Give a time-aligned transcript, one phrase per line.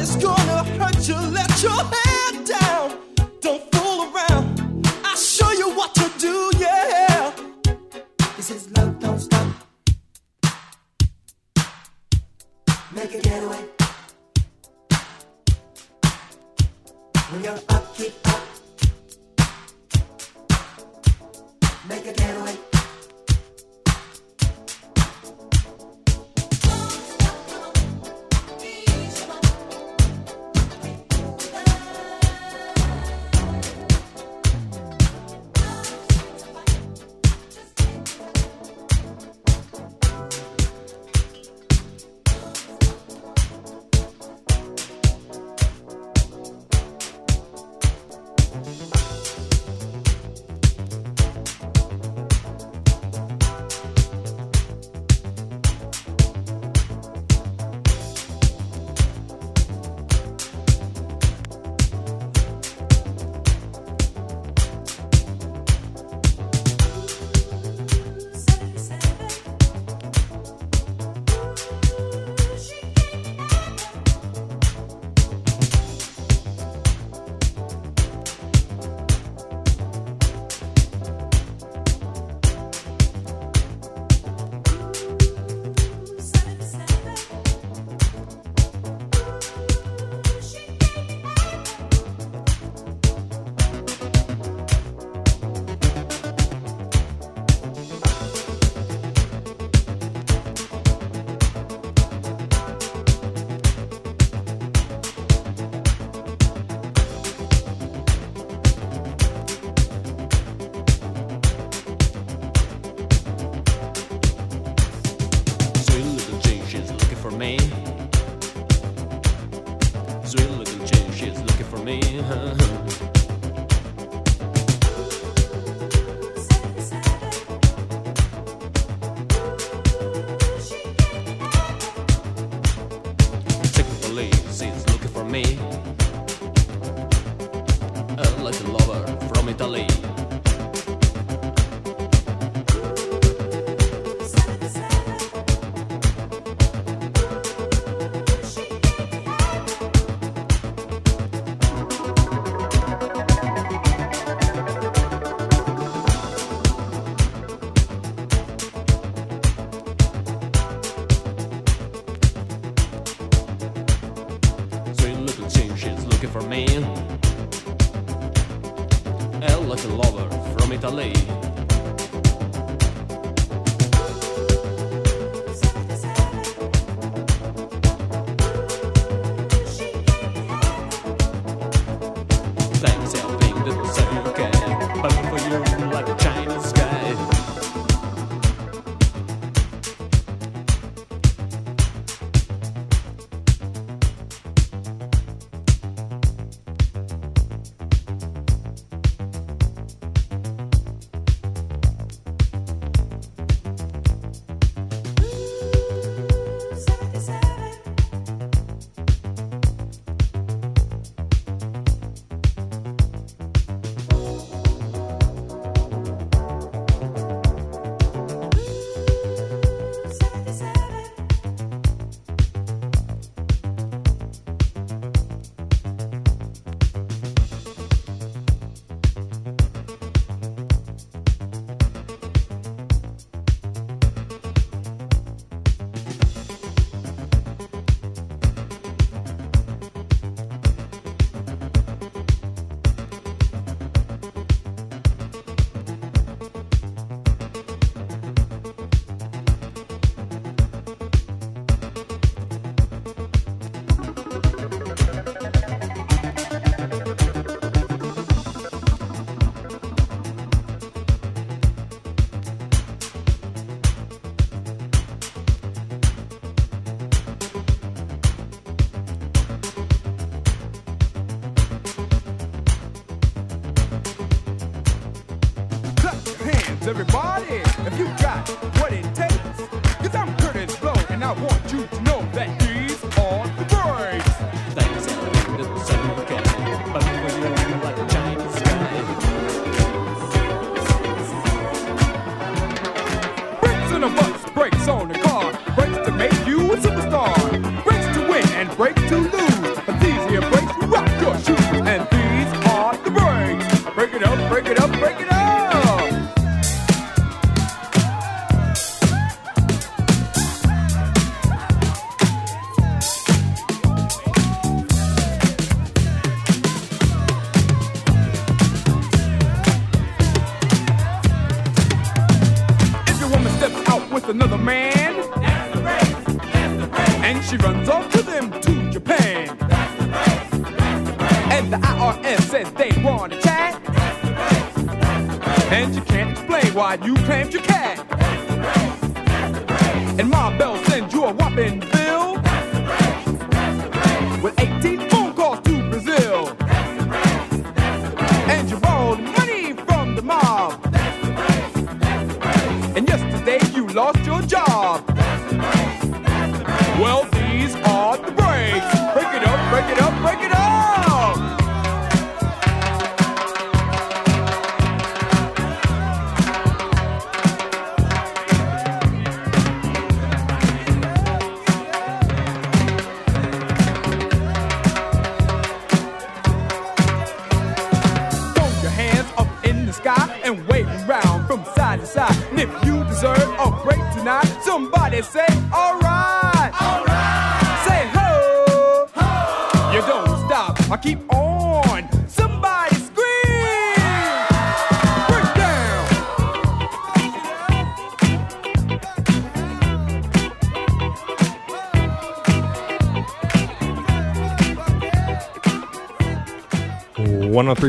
[0.00, 1.14] Nobody's gonna hurt you.
[1.30, 2.09] Let your head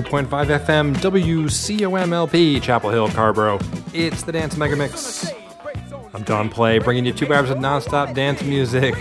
[0.03, 3.59] 103.5 FM WCOMLP, Chapel Hill, Carrboro.
[3.93, 5.29] It's the Dance Mega Mix.
[6.13, 8.95] I'm Don Play, bringing you two hours of nonstop dance music,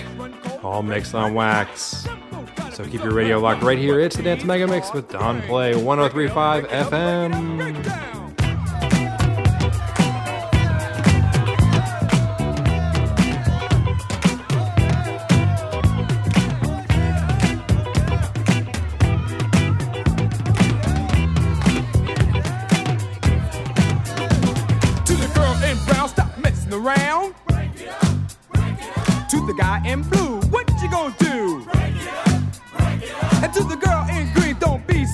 [0.63, 2.07] all mixed on wax.
[2.73, 3.99] So keep your radio locked right here.
[4.01, 7.90] It's the Dance Mega Mix with Don Play, 103.5 FM.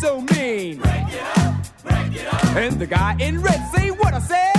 [0.00, 0.78] so mean.
[0.78, 2.56] Break it up, break it up.
[2.56, 4.56] And the guy in red say what I said.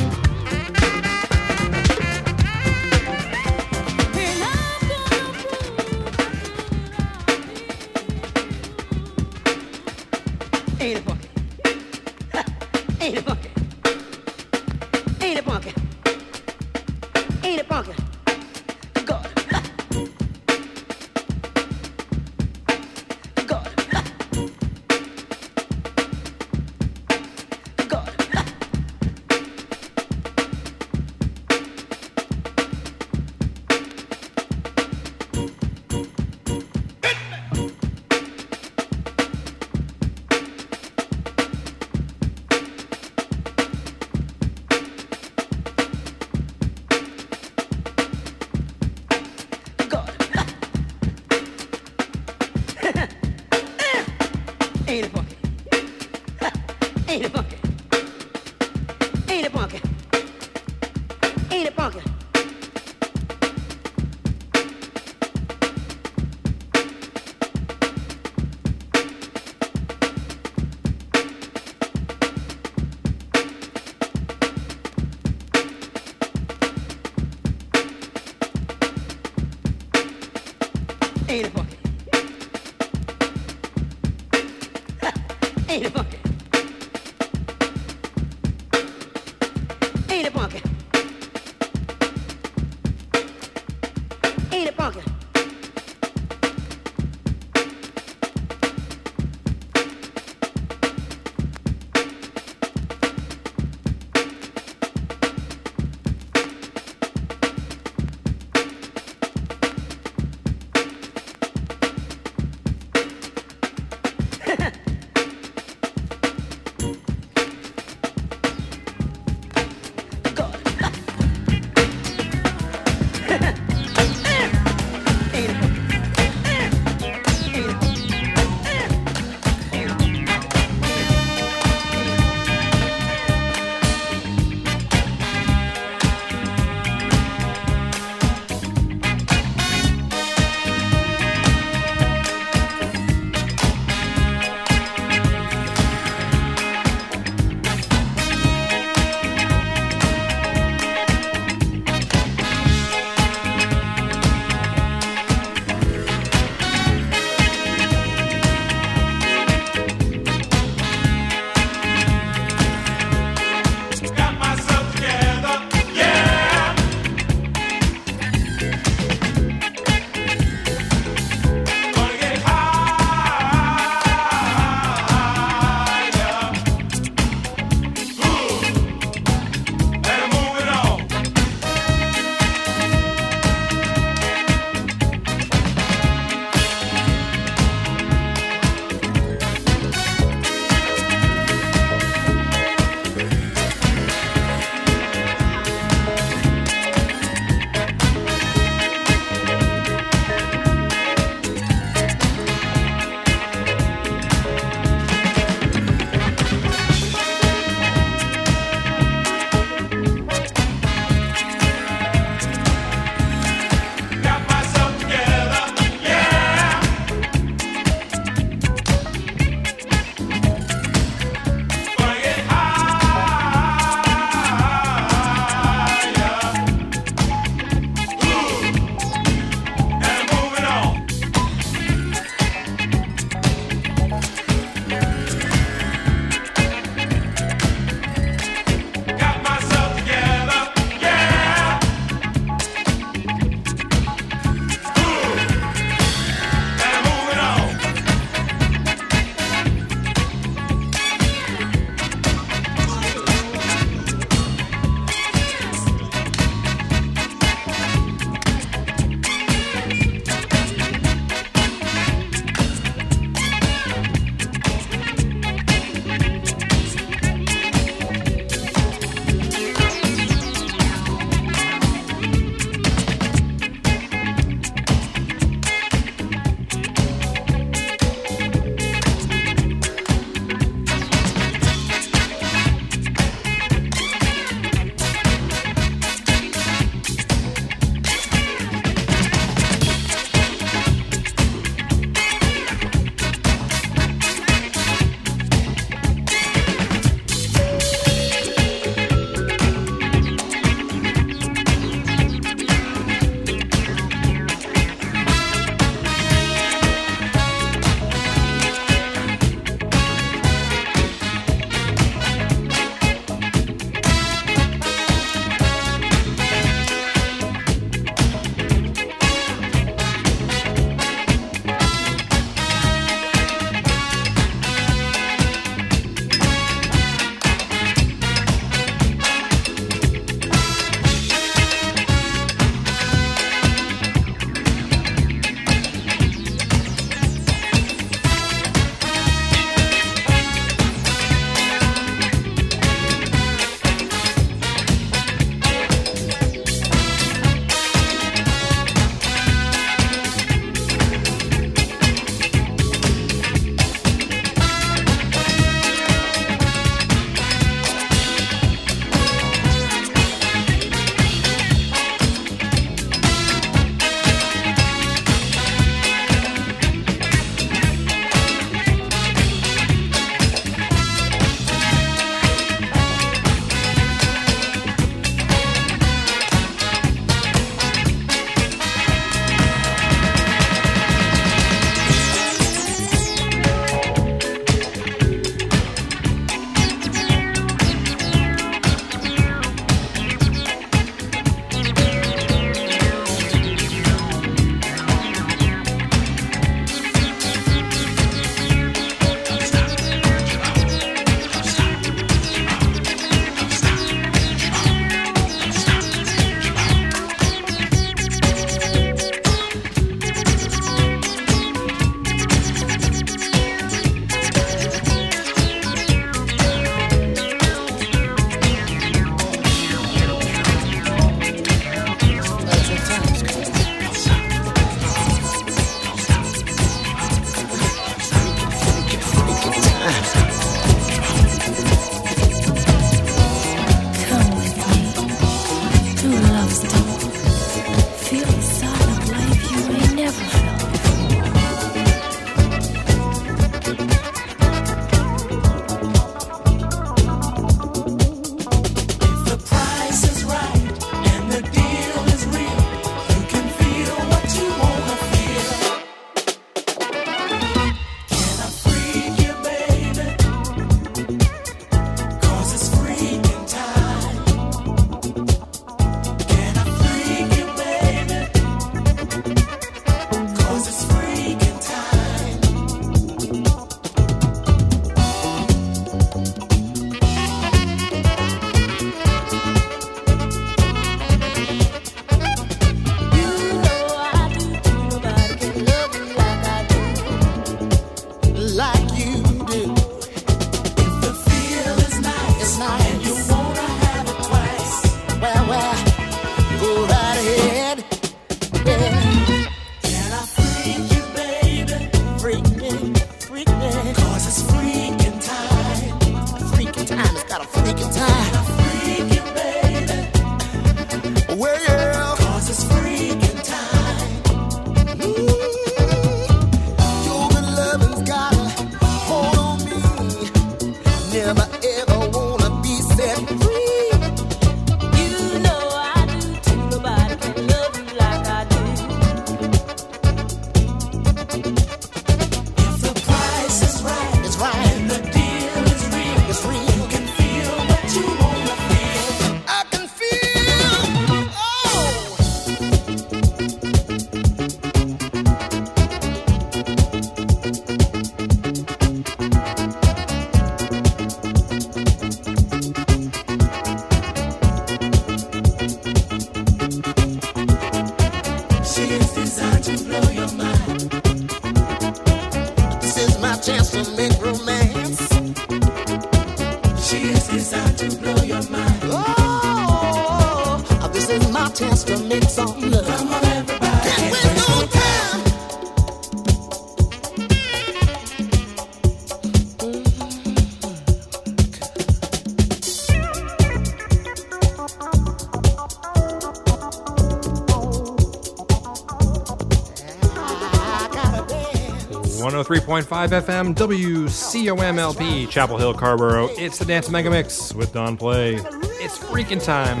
[592.66, 593.06] 103.5
[593.44, 596.48] FM WCOMLP, Chapel Hill, Carrboro.
[596.58, 598.56] It's the Dance Mega Mix with Don Play.
[598.56, 600.00] It's freaking time.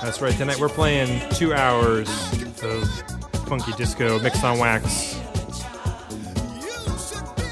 [0.00, 2.08] That's right, tonight we're playing two hours
[2.62, 2.88] of
[3.48, 5.18] funky disco mixed on wax.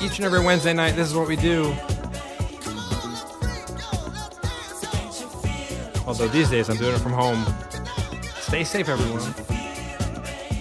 [0.01, 1.75] Each and every Wednesday night, this is what we do.
[6.07, 7.45] Although these days I'm doing it from home.
[8.43, 9.44] Stay safe, everyone.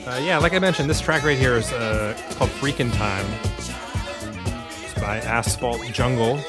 [0.06, 3.26] Uh, yeah, like I mentioned, this track right here is uh, called Freakin' Time.
[3.58, 6.42] It's by Asphalt Jungle.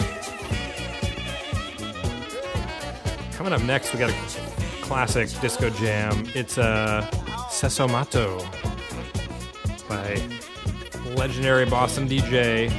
[3.34, 4.14] Coming up next, we got a
[4.82, 6.26] classic disco jam.
[6.34, 7.08] It's uh,
[7.48, 8.40] Sessomatto
[9.88, 10.20] by
[11.14, 12.72] legendary Boston DJ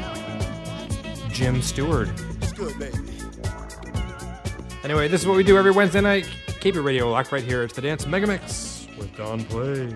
[1.31, 2.09] Jim Stewart.
[4.83, 6.29] Anyway, this is what we do every Wednesday night.
[6.59, 7.63] Keep your radio locked right here.
[7.63, 9.95] It's the Dance Mega Mix with Don Play.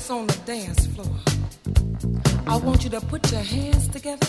[0.00, 1.14] that's on the dance floor.
[2.46, 4.26] I want you to put your hands together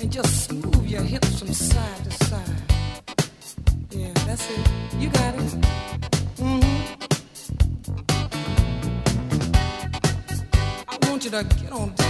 [0.00, 2.72] and just move your hips from side to side.
[3.90, 4.66] Yeah, that's it.
[4.98, 5.40] You got it.
[6.40, 6.94] Mm-hmm.
[10.88, 12.03] I want you to get on.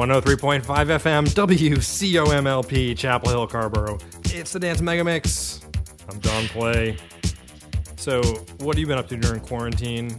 [0.00, 3.98] 103.5 FM WCOMLP Chapel Hill Carrboro.
[4.24, 5.60] It's the Dance Mega Mix.
[6.08, 6.96] I'm Don Play.
[7.96, 8.22] So,
[8.60, 10.18] what have you been up to during quarantine?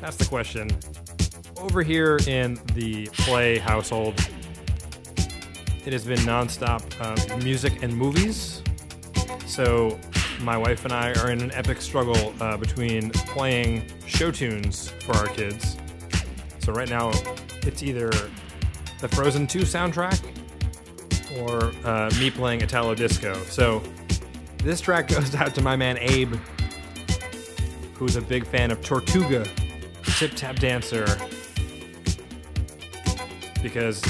[0.00, 0.68] That's the question.
[1.58, 4.18] Over here in the Play household,
[5.86, 8.64] it has been nonstop uh, music and movies.
[9.46, 9.96] So,
[10.40, 15.14] my wife and I are in an epic struggle uh, between playing show tunes for
[15.14, 15.76] our kids.
[16.58, 17.12] So, right now,
[17.62, 18.10] it's either
[18.98, 20.20] the Frozen 2 soundtrack
[21.40, 23.34] or uh, me playing Italo Disco.
[23.44, 23.82] So,
[24.58, 26.34] this track goes out to my man Abe,
[27.94, 29.46] who's a big fan of Tortuga,
[30.16, 31.06] Tip Tap Dancer,
[33.62, 34.02] because,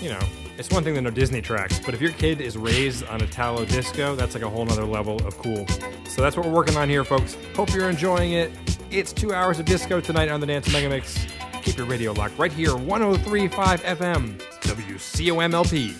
[0.00, 0.20] you know,
[0.56, 3.64] it's one thing to know Disney tracks, but if your kid is raised on Italo
[3.64, 5.66] Disco, that's like a whole nother level of cool.
[6.08, 7.36] So that's what we're working on here, folks.
[7.56, 8.52] Hope you're enjoying it.
[8.90, 11.26] It's two hours of disco tonight on the Dance Mega Mix.
[11.64, 15.94] Keep your radio locked right here, 1035 FM, WCOMLP,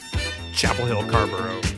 [0.53, 1.74] Chapel Hill, Carrboro.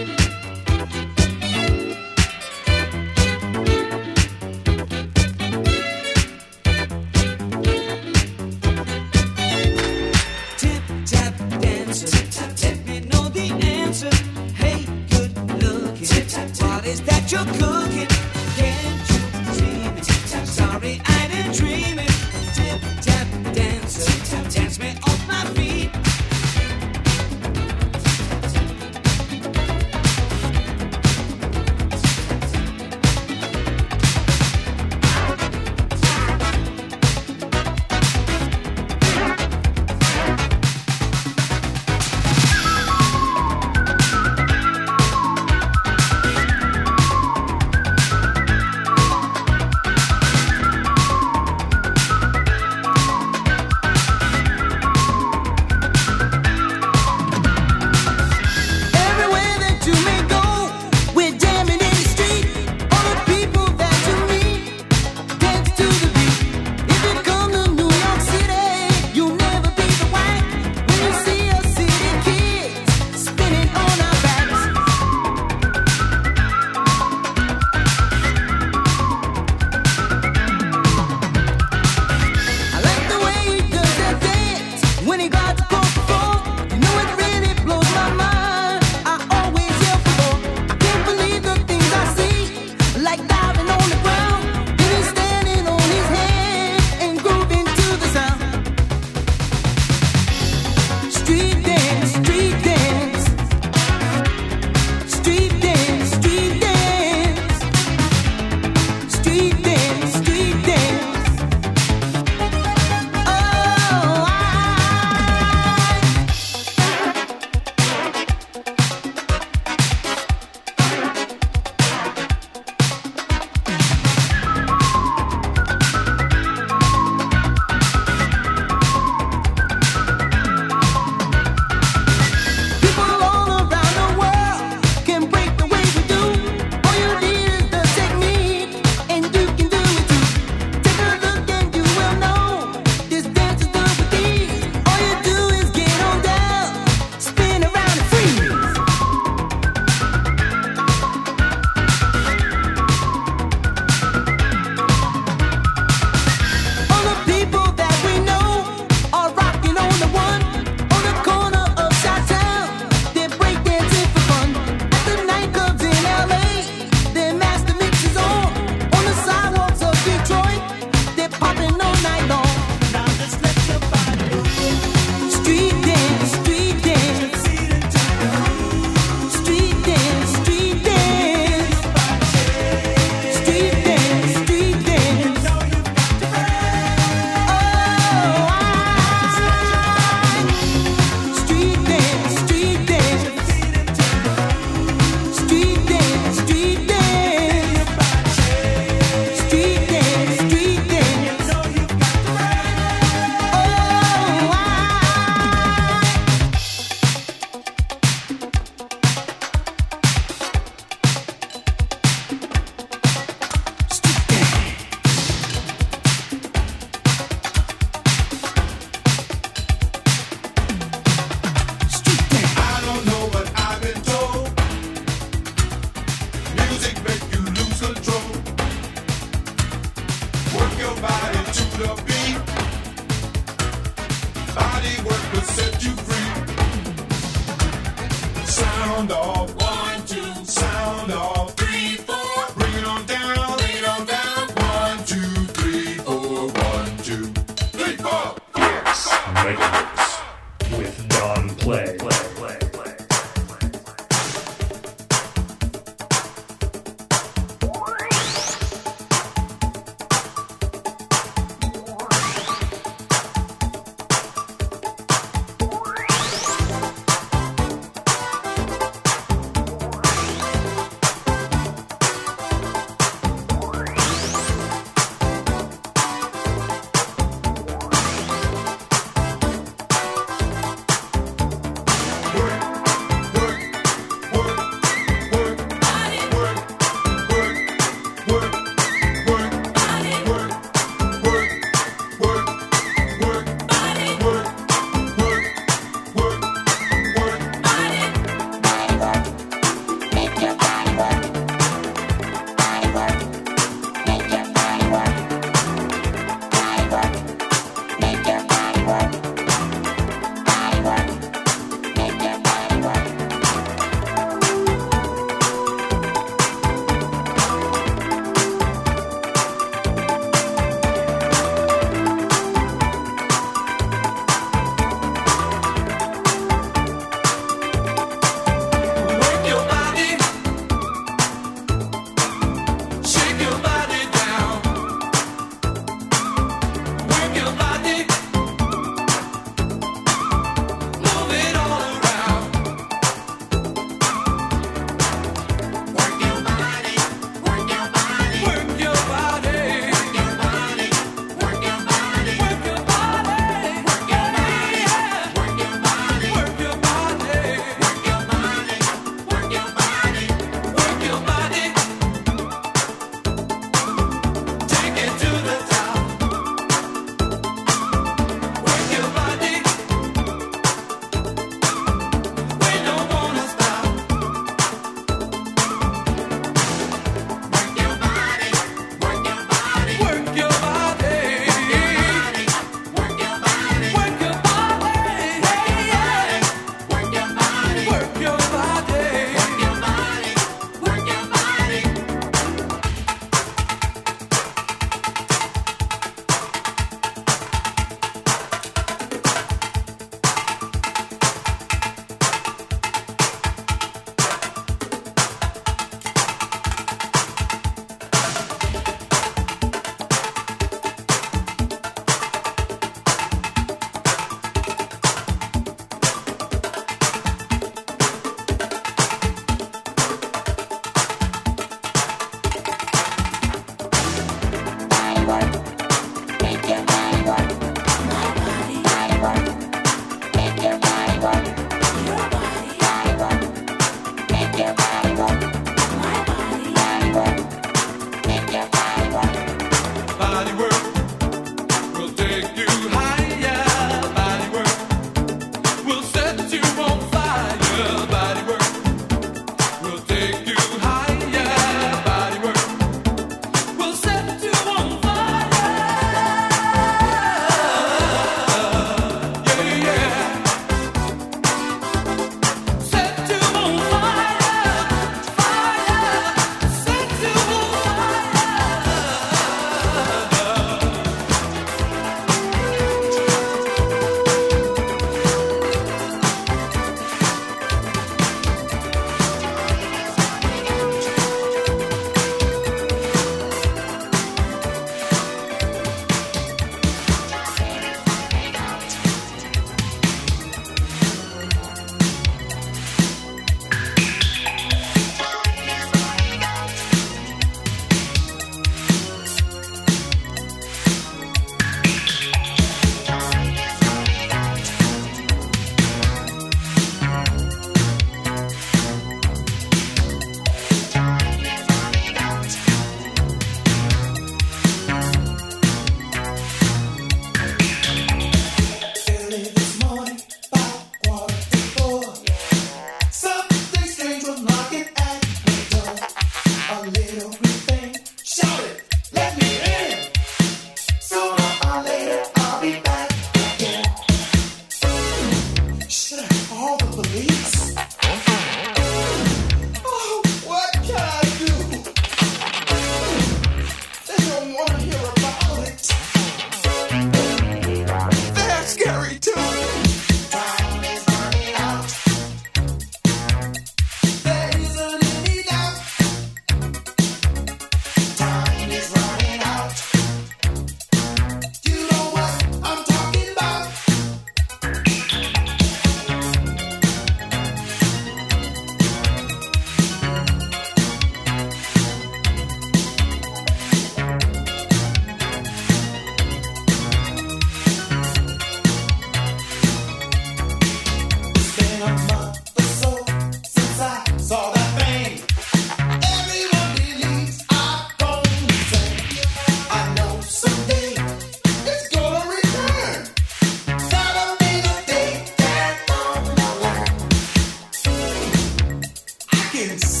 [599.63, 600.00] It's.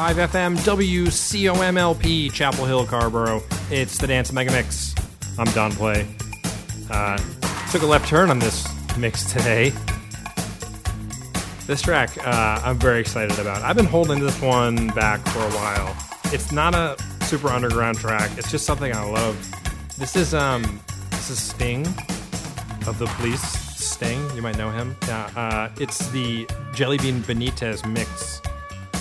[0.00, 3.42] 103.5 FM, WCOMLP, Chapel Hill, Carrboro.
[3.70, 4.94] It's the Dance Mega Mix.
[5.38, 6.06] I'm Don Play.
[6.88, 7.18] Uh,
[7.70, 8.66] took a left turn on this
[8.96, 9.74] mix today.
[11.66, 13.60] This track, uh, I'm very excited about.
[13.60, 15.94] I've been holding this one back for a while.
[16.32, 18.30] It's not a super underground track.
[18.38, 19.36] It's just something I love.
[19.98, 21.86] This is um, this is Sting
[22.86, 23.42] of the Police.
[23.42, 24.96] Sting, you might know him.
[25.06, 28.40] Yeah, uh, it's the Jellybean Benitez mix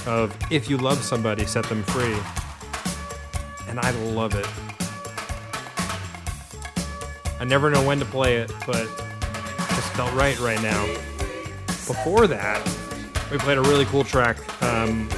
[0.08, 2.18] of "If You Love Somebody, Set Them Free,"
[3.68, 4.48] and I love it.
[7.40, 8.90] I never know when to play it, but it
[9.70, 10.86] just felt right right now.
[11.88, 12.62] Before that,
[13.32, 15.10] we played a really cool track, um,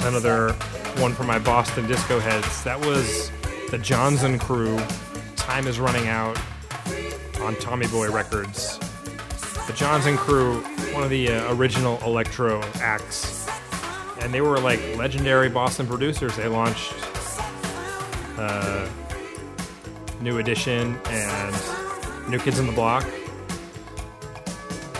[0.00, 0.52] another
[0.98, 2.62] one for my Boston disco heads.
[2.64, 3.30] That was
[3.70, 4.78] the Jonzun Crew.
[5.36, 6.38] Time is running out
[7.40, 8.78] on Tommy Boy Records.
[9.66, 10.60] The Jonzun Crew,
[10.92, 13.39] one of the uh, original electro acts,
[14.22, 16.36] and they were like legendary Boston producers.
[16.36, 16.94] They launched
[18.38, 18.88] uh,
[20.20, 23.04] New Edition and New Kids in the Block,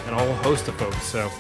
[0.06, 1.02] and a whole host of folks.
[1.05, 1.30] So,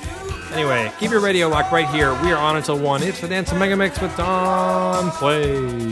[0.52, 2.12] anyway, keep your radio locked right here.
[2.22, 3.02] We are on until 1.
[3.02, 5.90] It's the Dance Mega Mix with Don Play.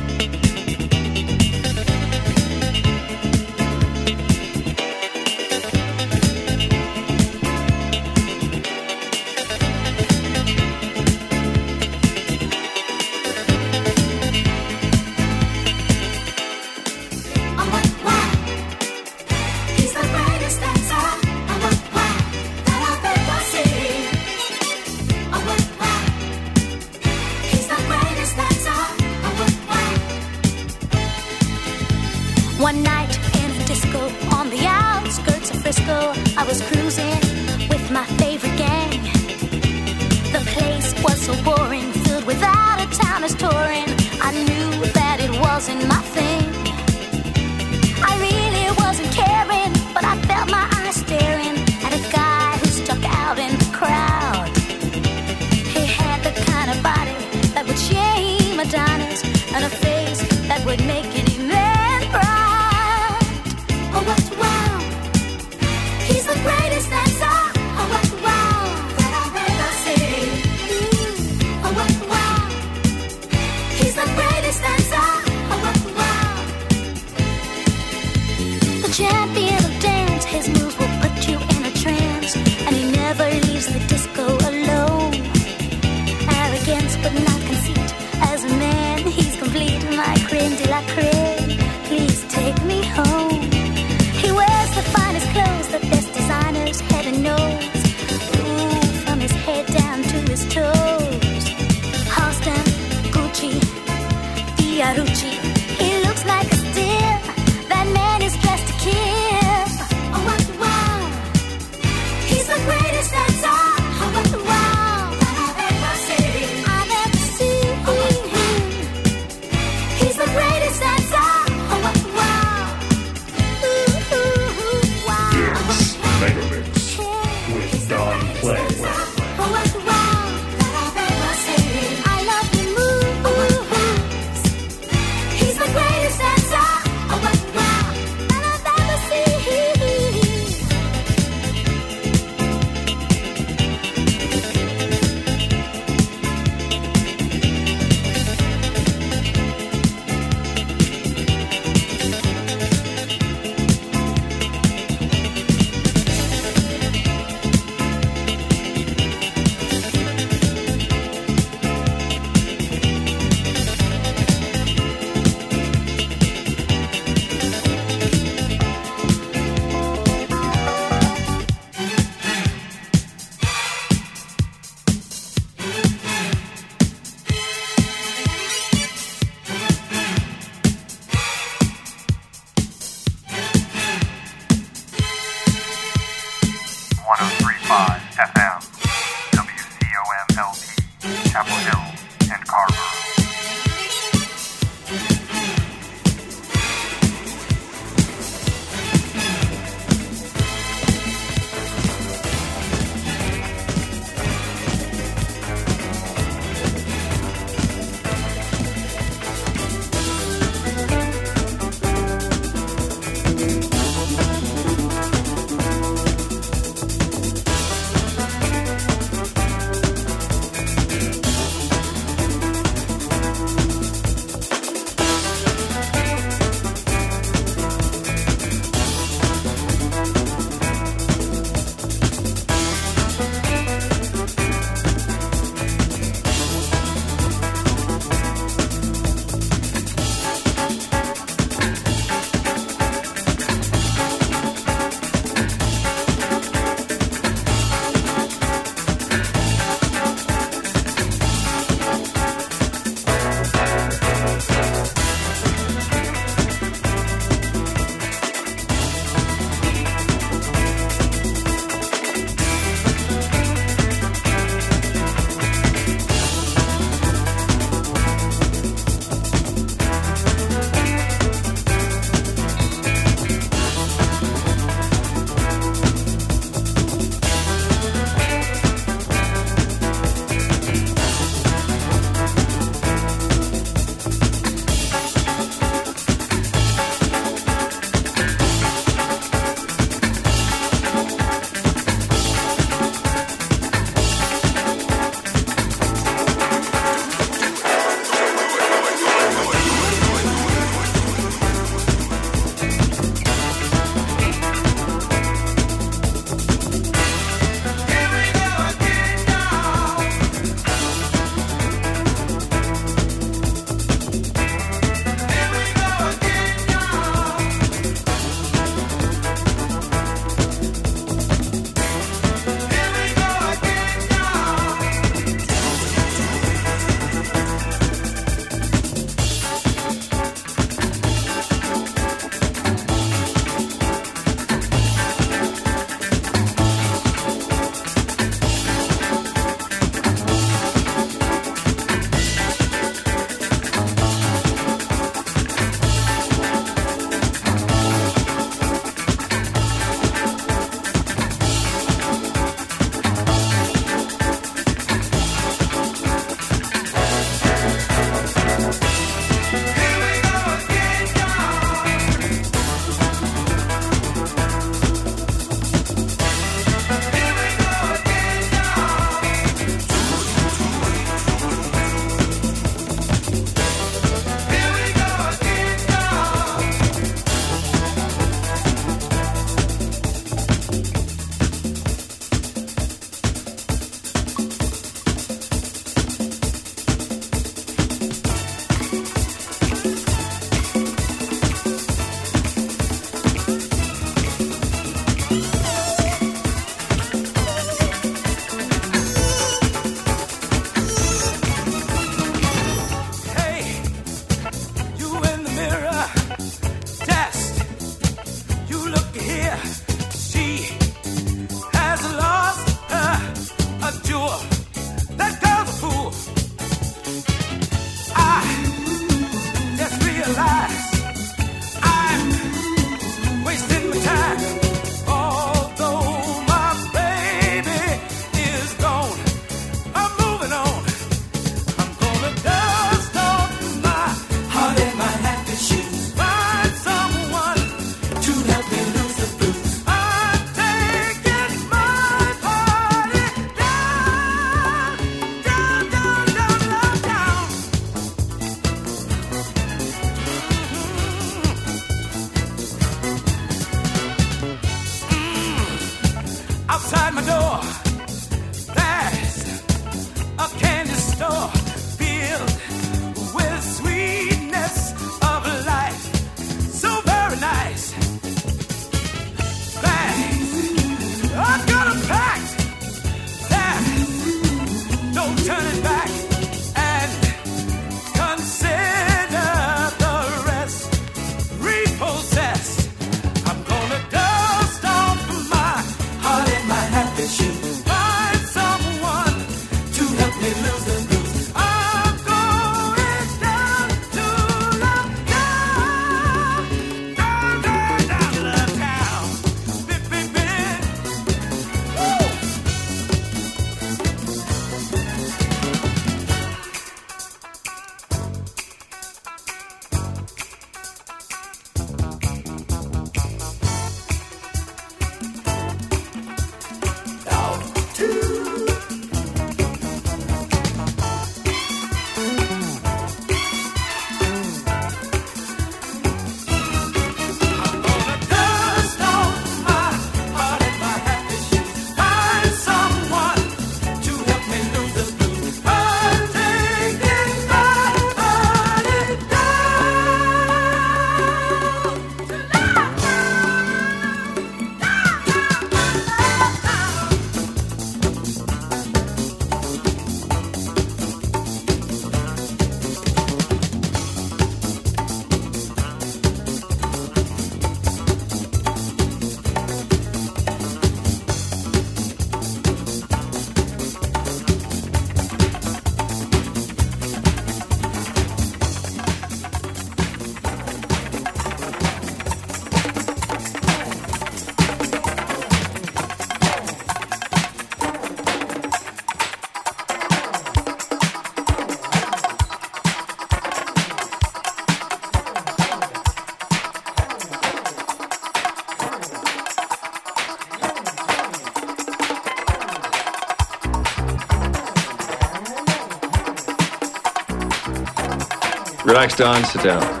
[598.91, 599.41] Relax, Don.
[599.45, 600.00] Sit down.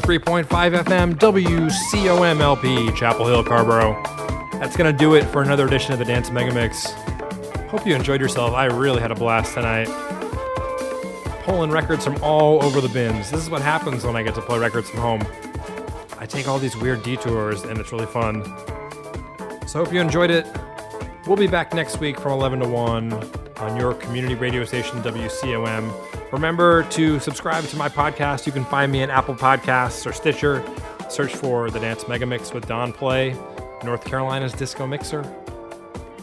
[0.00, 4.00] 103.5 FM WCOMLP, Chapel Hill Carrboro.
[4.52, 6.92] That's gonna do it for another edition of the Dance Mega Mix.
[7.68, 8.54] Hope you enjoyed yourself.
[8.54, 9.88] I really had a blast tonight.
[11.42, 13.28] Pulling records from all over the bins.
[13.32, 15.26] This is what happens when I get to play records from home.
[16.20, 18.44] I take all these weird detours and it's really fun.
[19.66, 20.46] So hope you enjoyed it.
[21.26, 23.12] We'll be back next week from 11 to 1
[23.56, 26.17] on your community radio station WCOM.
[26.32, 28.46] Remember to subscribe to my podcast.
[28.46, 30.64] You can find me in Apple Podcasts or Stitcher.
[31.08, 33.34] Search for the Dance Mega Mix with Don Play,
[33.82, 35.24] North Carolina's Disco Mixer.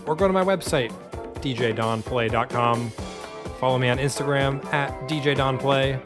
[0.06, 0.94] Or go to my website,
[1.42, 2.90] djdonplay.com.
[3.60, 6.00] Follow me on Instagram at djdonplay.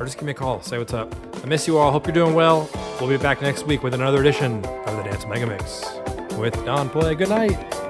[0.00, 0.60] Or just give me a call.
[0.62, 1.14] Say what's up.
[1.42, 1.92] I miss you all.
[1.92, 2.68] Hope you're doing well.
[3.00, 5.84] We'll be back next week with another edition of the Dance Mega Mix
[6.36, 7.14] with Don Play.
[7.14, 7.85] Good night.